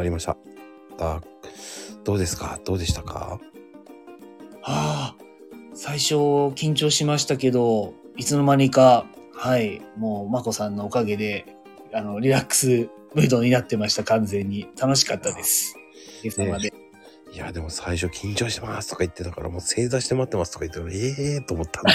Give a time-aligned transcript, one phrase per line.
[0.00, 0.36] わりました。
[0.98, 1.20] あ
[2.04, 2.60] どうですか？
[2.64, 3.40] どうでしたか？
[4.62, 5.24] ああ、
[5.74, 6.14] 最初
[6.54, 11.46] 緊張しましたけど、いつの間にか、はい、もう、まこさんのおかげで、
[11.94, 14.68] あの、リラックスムードになってました、完全に。
[14.78, 15.74] 楽しかったです。
[15.76, 16.72] おかげさまで。
[17.32, 20.98] いや、でも最初緊張してますとか言ってたから、もう正座して待ってますとか言ってたから、え
[21.36, 21.80] えー、と思った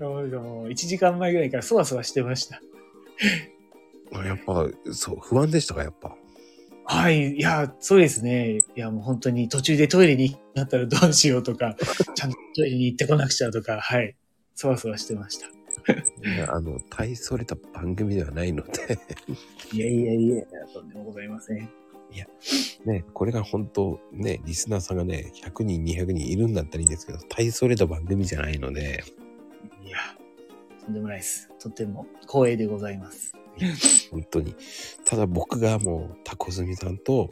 [0.00, 0.20] もう
[0.68, 2.60] 1時間前ぐらいからそわそわしてました。
[4.20, 6.16] やっぱ、そう、不安でしたか、やっぱ？
[6.84, 7.36] はい。
[7.36, 8.58] いや、そうですね。
[8.58, 11.76] いや、もう本当に途中でトイレになったらどうしようとか、
[12.14, 14.16] ちゃんとトイレに行ってこなくちゃとか、はい。
[14.54, 15.46] そわそわしてました。
[15.46, 18.98] いやあの、大それた番組ではないので、
[19.72, 21.68] いやいやいや、とんでもございません。
[22.84, 29.02] ね、これが本当、ね、リスナーさんがね、100人、200人いるんだったらいいんですけど、大それた番組じゃないので、
[29.82, 29.98] いや、
[30.84, 31.48] とんでもないです。
[31.58, 33.32] とても光栄でございます。
[34.10, 34.54] 本当に。
[35.04, 37.30] ただ僕がもう、タコズミさんと、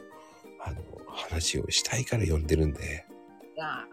[0.59, 3.05] あの、話をしたいから呼んでるんで、
[3.59, 3.87] あ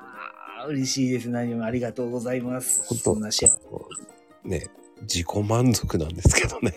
[0.62, 1.28] あ、嬉しいです。
[1.28, 2.82] 何もありがとうございます。
[2.88, 4.48] 本当な幸せ。
[4.48, 4.66] ね、
[5.02, 6.74] 自己満足なんですけどね。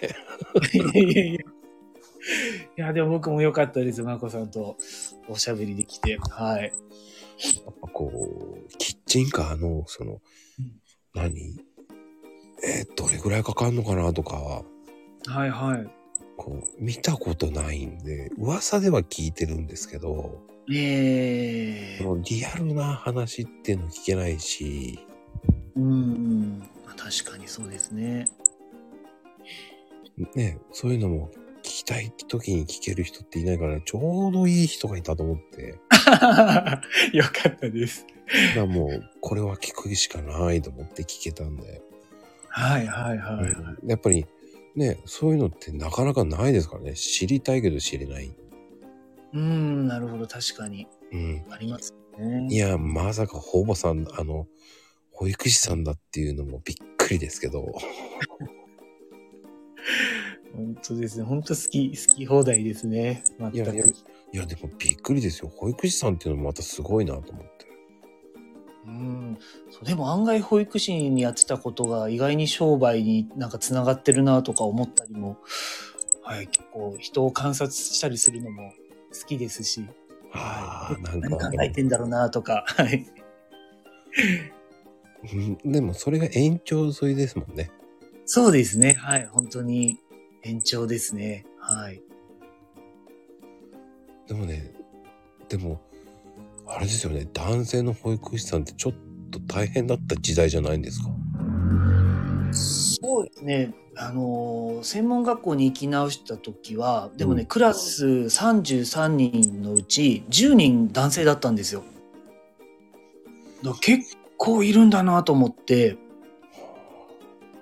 [0.73, 1.39] いやいやいや。
[1.39, 1.45] い
[2.75, 4.03] や、でも僕も良かったです。
[4.03, 4.77] まこさんと
[5.27, 6.17] おしゃべりできて。
[6.17, 6.73] はい。
[7.65, 10.21] やっぱこう、キッチンカーの、その
[10.59, 10.71] うん、
[11.13, 11.59] 何？
[12.63, 14.63] えーどれぐらいかかんのかなとか、
[15.27, 15.87] はいはい。
[16.37, 20.41] こう、見たことないんで、噂では聞いてるんですけど、
[20.71, 24.99] ええそのリアルな話っていうの聞けないし、
[25.75, 26.59] うん。
[26.85, 28.27] まあ確かにそうですね。
[30.35, 35.79] ね、そういうのも聞きたい時に聞ける人っていないから、ちょうどいい人がいたと思って、
[37.13, 38.05] よかったです。
[38.55, 41.81] だもう、これは聞くしかないと思って聞けたんで、
[42.49, 43.51] はいはいはい、はい。
[43.51, 44.25] うんやっぱり
[44.75, 46.93] ね、そういうのってなかなかないですからね。
[46.93, 48.33] 知りたいけど知れない。
[49.33, 50.27] うん、なるほど。
[50.27, 50.87] 確かに。
[51.11, 51.45] うん。
[51.49, 52.47] ありますね。
[52.49, 54.47] いや、まさかほぼさん、あの、
[55.11, 57.65] 保育士さんだっていうのもびっくりですけど。
[60.55, 61.23] 本当ですね。
[61.23, 63.23] 本当好き、好き放題ですね。
[63.39, 63.55] 全く。
[63.55, 65.49] いやいやいや、でもびっくりですよ。
[65.49, 67.70] 保育士さんっていうのもまたすごいなと思って。
[68.85, 69.37] うん。
[69.69, 75.37] そうでも案外保育士にやってたことが意外に商売になんかつながってるなとか思ったりも、
[76.23, 78.73] はい、結構人を観察したりするのも
[79.13, 79.85] 好きですし、
[80.33, 83.05] ああ、なん何か、考えてんだろうなとか、はい。
[85.33, 85.35] う
[85.67, 87.71] んでもそれが延長沿いですもんね。
[88.25, 88.93] そうですね。
[88.93, 89.25] はい。
[89.25, 89.99] 本当に
[90.43, 91.45] 延長ですね。
[91.59, 92.01] はい。
[94.27, 94.73] でもね、
[95.49, 95.81] でも、
[96.73, 97.27] あれですよね。
[97.33, 98.93] 男性の保育士さんってちょっ
[99.29, 101.09] と大変だった時代じゃないんですか？
[102.53, 103.73] そうですね。
[103.97, 111.83] あのー専門学校に行き直した時は、でもね、うんクラス33人のうち10人男性だったんですよ。
[113.63, 115.97] だ結構いるんだなと思って、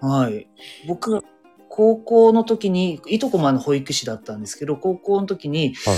[0.01, 0.47] はい。
[0.87, 1.21] 僕が
[1.67, 5.95] 高校の時に、いとこまの保育士だったんですけど、高校の時に、はい。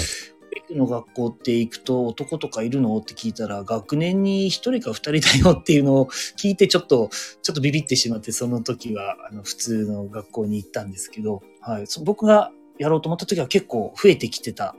[0.54, 2.98] 保育の学校って行くと男とかいるの？
[2.98, 6.08] って聞いたら、学年に1人か2人だよっていうのを
[6.38, 7.10] 聞いてちょっと、
[7.42, 11.88] ちょっとビビってしまって、その時はあの普通の学校に行ったんですけど、はい。
[11.88, 14.76] そ僕がやろうと思った時は結構増えてきてた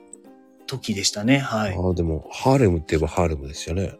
[0.66, 1.38] 時でしたね。
[1.38, 1.76] はい。
[1.76, 3.94] ああ、でも、ハーレムって言えばハーレムですよね。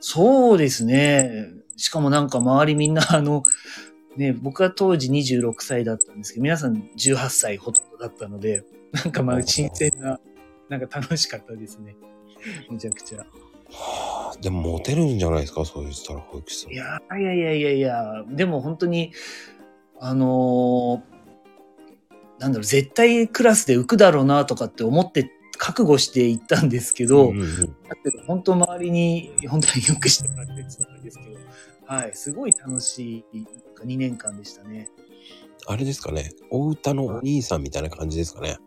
[0.00, 1.48] そうですね。
[1.76, 3.42] しかもなんか周りみんなあの、
[4.16, 10.20] ね、僕は当時26歳だったんですけど、皆さん18歳ほとんどだったので、なんかまあ新鮮な、
[10.68, 11.96] なんか楽しかったですね。
[12.70, 13.26] めちゃくちゃ。
[13.70, 15.64] はあ、でもモテるんじゃないですか？
[15.64, 16.72] そう言ったら保育士さん。
[16.72, 19.12] いやいやいやいやいや、でも本当に、
[19.98, 21.16] あのー
[22.38, 31.38] なんだろう、絶対クラスで浮くだろうなとかって思って覚悟して行ったんですけど、うんうんうんだけど本当周りに本当によくしてもらってるつもりですけど、
[31.86, 33.44] はい、すごい楽しい
[33.84, 34.90] 2年間でしたね。
[35.66, 36.30] あれですかね。
[36.50, 38.58] お歌のお兄さんみたいな感じですかね。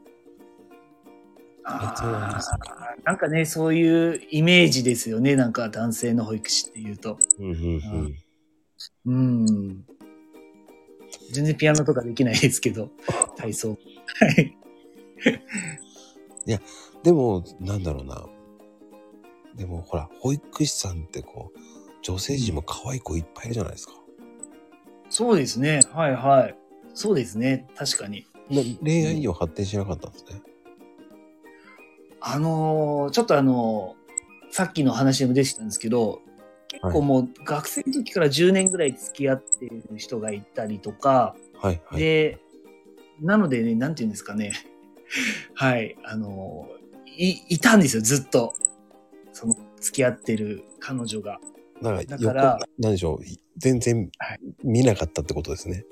[1.95, 2.51] そうなんです
[3.03, 5.35] なんかね、そういうイメージですよね。
[5.35, 7.17] なんか男性の保育士っていうと。
[7.39, 8.15] うんうん
[9.05, 9.13] うん。
[9.13, 9.85] うん。
[11.31, 12.89] 全然ピアノとかできないですけど、
[13.37, 13.69] 体操。
[13.69, 13.75] は
[14.41, 14.55] い。
[17.03, 18.25] でも、なんだろうな。
[19.55, 21.59] でもほら、保育士さんってこう、
[22.01, 23.93] 女性陣も可愛い子いっぱいいるじゃないですか。
[25.09, 25.81] そうですね。
[25.91, 26.55] はいはい。
[26.93, 27.67] そうですね。
[27.75, 28.25] 確かに。
[28.49, 30.41] な恋愛には発展しなかったんですね。
[32.21, 33.99] あのーちょっとあのー
[34.51, 36.21] さっきの話でも出てきたんですけど、
[36.69, 41.99] 結構もう学生の時から10年ぐらい付き合ってる人がいたりとか、はいはい。
[41.99, 42.39] で、
[43.21, 44.53] なのでね、なんていうんですかね。
[45.53, 46.67] はい、あの、
[47.05, 48.53] い、いたんですよ、ずっと。
[49.33, 51.39] その、付き合ってる彼女が。
[51.81, 53.19] だから、だから横なんでしょう。
[53.57, 55.85] 全然はい見なかったってことですね。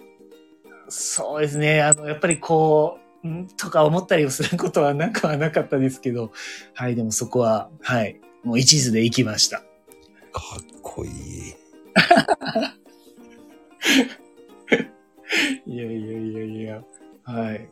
[0.89, 3.47] そうですね、あの、やっぱりこう、ん？
[3.57, 6.31] とか思ったりをすることはなくはなかったですけど、
[6.73, 9.59] はい、でもそこは、はい、もう一途で行きました。
[9.59, 9.63] か
[10.61, 11.11] っこいい。
[15.65, 16.83] いやいやいやいや、
[17.23, 17.69] はい。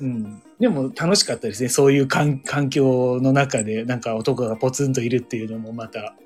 [0.00, 0.42] うん。
[0.58, 1.68] でも楽しかったですね。
[1.68, 6.16] そういう環環境の中で、なんか男がポツンといるっていうのもまた、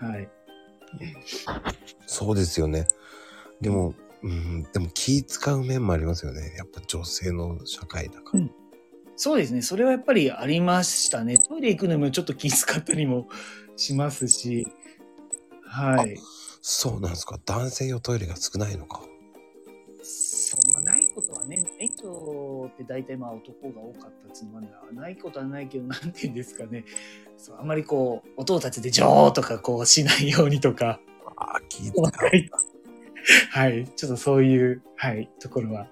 [0.00, 0.28] はい。
[2.06, 2.86] そうですよね。
[3.60, 3.94] でも、
[4.24, 6.54] うん、でも気使う面もありますよね。
[6.56, 8.40] やっぱ女性の社会だから。
[8.40, 8.50] うん
[9.16, 9.62] そうですね。
[9.62, 11.38] それはやっぱりありましたね。
[11.38, 13.28] トイレ行くのもちょっと気遣ったりも
[13.76, 14.66] しますし、
[15.64, 16.16] はい。
[16.60, 17.38] そうなんですか。
[17.44, 19.02] 男性用トイレが少ないのか。
[20.02, 26.84] そんなないことはね、ない人って大体まあ男が多かったつもりはないことはないけど、なんて言うんですかね。
[27.36, 31.00] そうあんまりこう、音を立てて、ジョーとかこうしないようにとか、
[31.36, 32.04] ああ、気使う。
[33.50, 33.86] はい。
[33.96, 35.88] ちょっとそういう、はい、ところは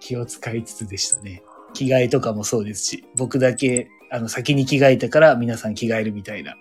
[0.00, 1.42] 気を使いつつでしたね。
[1.72, 6.56] 着替えとかもそうですし、僕だけ、あの、先に着替えてから皆さん着替えるみたいな。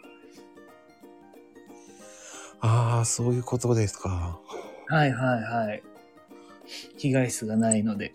[2.61, 4.39] ああ、そういうことですか。
[4.87, 5.83] はいはいはい。
[6.97, 8.13] 着替え室がないので。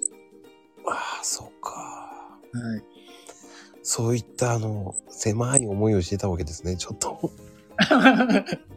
[0.87, 1.71] ああ、そうか。
[2.53, 2.85] はい。
[3.83, 6.77] そういったあの、狭い思いをしてたわけですね。
[6.77, 7.31] ちょっと。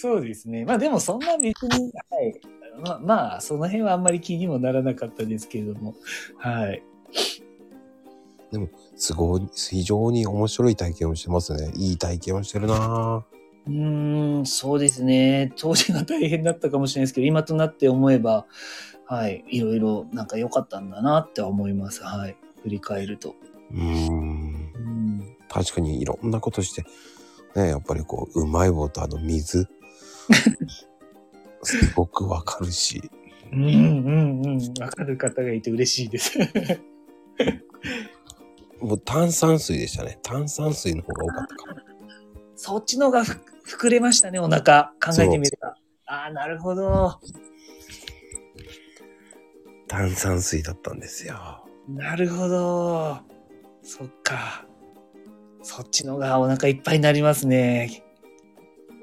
[0.00, 0.64] そうですね。
[0.64, 2.40] まあでもそんな別に、はい。
[2.82, 5.94] まあ、まあ、その辺はあんまり気にもならなかったですけれども。
[6.38, 6.82] はい。
[8.96, 11.70] すごい、非常に面白い体験をしてますね。
[11.76, 13.26] いい体験をしてるな
[13.66, 15.52] うーん、そうですね。
[15.56, 18.46] 当時が大変だったかもしれないですけど、今となって思えば、
[19.04, 19.44] はい。
[19.50, 22.02] いろいろなんか良かったんだなって思います。
[22.02, 22.38] はい。
[22.62, 23.34] 振り返ると。
[23.70, 24.72] うーん。
[24.74, 25.36] うん。
[25.50, 26.86] 確かにいろんなことして、
[27.54, 29.68] ね、やっぱりこう、うまい棒とあの水。
[31.62, 33.10] すごくわかるし。
[33.52, 34.74] うんうんうん。
[34.80, 36.38] わかる方がいて嬉しいです。
[38.80, 40.18] もう炭酸水でしたね。
[40.22, 41.80] 炭酸水の方が多かったかも。
[42.56, 44.92] そっちのがふ膨れましたね、お腹。
[45.02, 45.76] 考えてみれば。
[46.06, 47.20] ああ、なるほど。
[49.86, 51.64] 炭酸水だったんですよ。
[51.88, 53.18] なるほど。
[53.82, 54.66] そっか。
[55.62, 58.02] そっちのがお腹いっぱいになりますね。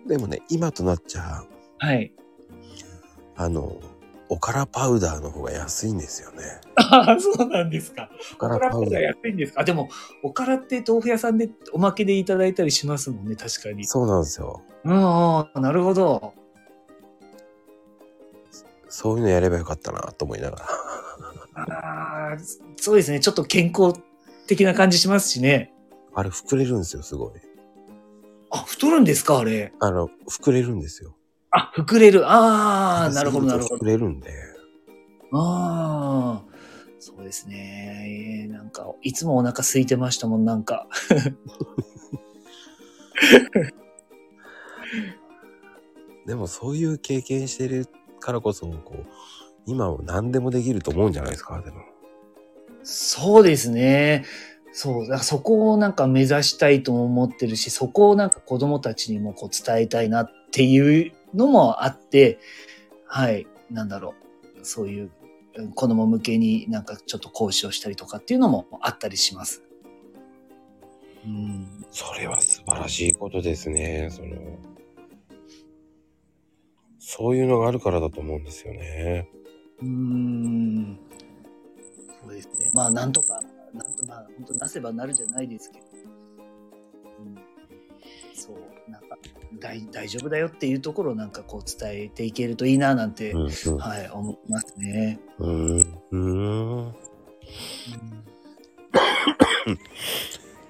[0.07, 1.43] でもね、今となっちゃ、
[1.79, 2.13] はい。
[3.35, 3.77] あの、
[4.29, 6.43] おからパウダーの方が安いんですよね。
[6.75, 8.09] ああ、そうなんですか。
[8.33, 9.01] おかららパウダー。
[9.01, 9.89] 安いんですかあでも、
[10.23, 13.85] おからって豆腐屋さんでおまけでいただいたりしますもんね、確かに。
[13.85, 14.61] そうなんですよ。
[14.83, 16.33] うん、うんなるほど。
[18.89, 20.65] そういうのやればよかったなと思いながら。
[21.55, 22.37] ああ、
[22.77, 23.19] そうですね。
[23.19, 23.99] ちょっと健康
[24.47, 25.73] 的な感じしますしね。
[26.13, 27.31] あれ膨れるんですよ、すごい。
[28.61, 29.73] あ、太るんですかあれ？
[29.79, 31.15] あの、膨れるんですよ。
[31.51, 32.29] あ、膨れる。
[32.29, 33.85] ああ、なるほど、なるほ膨ど。
[33.85, 34.31] れるんで。
[35.33, 36.45] ああ、
[36.99, 38.43] そうですね。
[38.45, 40.87] えーなんか、いつもお腹空いてましたもん、なんか。
[46.25, 47.87] でもそういう経験してる
[48.19, 49.05] からこそ、こう、
[49.65, 51.77] 今は何でもできると思うんじゃないですか、でも。
[52.83, 54.25] そうですね。
[54.79, 55.07] そう。
[55.07, 62.37] だそこをなんか目指したいとも思ってるし、そこをなんか子供たちにもこう伝えたいなっていうのもあって、
[63.07, 63.47] はい。
[63.71, 64.13] なんだろ
[64.61, 64.63] う。
[64.63, 65.11] そういう
[65.55, 69.63] うん子供向けになんかちょっと講師をしたりとかっていうのもあったりします。
[71.25, 71.83] うん。
[71.89, 74.09] それは素晴らしいことですね。
[74.11, 74.35] その、
[76.99, 79.27] そういうのがあるからだと思うんですよね。
[79.81, 80.99] うーん。
[82.21, 82.69] そうですね。
[82.75, 83.41] まあ、なんとか、
[83.77, 85.85] なんと、まあ、本当なせばなるじゃないですけど。
[87.19, 87.35] うん、
[88.35, 89.17] そう、なんか、
[89.59, 93.77] 大大丈夫だよっていうところをなんかこう伝えていけるといいななんて、うん、うん。
[93.77, 95.19] はい、思いますね。
[95.39, 96.93] うん、うん。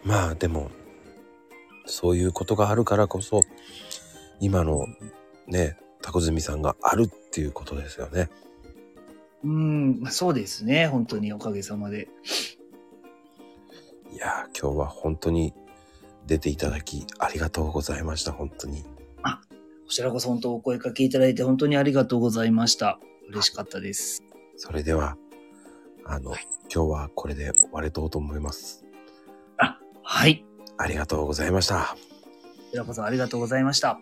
[0.04, 0.72] まあでも、
[1.86, 3.42] そういうことがあるからこそ、
[4.40, 4.88] 今の
[5.48, 8.30] ね、タコズミさんがあるっていうことですよね。
[9.44, 10.88] うん、まあ、そうですね。
[10.88, 12.08] 本当におかげさまで。
[14.18, 15.54] いやー、今日は本当に
[16.26, 18.82] 出ていただきありがとうございました、本当に。
[18.82, 18.90] こ
[19.90, 23.00] ちらこそ本当お声かけいただいて本当にありがとうございました。
[23.30, 24.24] 嬉しかったです。
[24.56, 25.18] それでは、
[26.04, 26.32] あの、
[26.74, 28.84] 今日はこれで終われとうと思います。
[30.02, 30.44] はい。
[30.80, 31.96] ありがとうございました。
[31.96, 31.98] こ
[32.72, 34.00] ちらこそありがとうございました。